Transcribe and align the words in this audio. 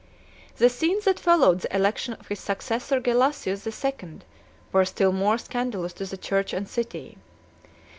The 0.57 0.67
scenes 0.67 1.05
that 1.05 1.19
followed 1.19 1.59
the 1.59 1.75
election 1.75 2.15
of 2.15 2.27
his 2.27 2.39
successor 2.39 2.99
Gelasius 2.99 3.65
the 3.65 3.71
Second 3.71 4.25
were 4.73 4.83
still 4.83 5.11
more 5.11 5.37
scandalous 5.37 5.93
to 5.93 6.07
the 6.07 6.17
church 6.17 6.53
and 6.53 6.67
city. 6.67 7.19